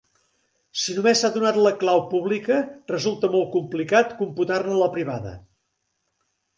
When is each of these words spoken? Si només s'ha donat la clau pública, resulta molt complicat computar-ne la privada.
Si 0.83 0.95
només 0.99 1.21
s'ha 1.25 1.31
donat 1.35 1.59
la 1.67 1.73
clau 1.83 2.01
pública, 2.15 2.59
resulta 2.95 3.33
molt 3.37 3.55
complicat 3.59 4.19
computar-ne 4.25 4.83
la 4.85 4.93
privada. 4.99 5.41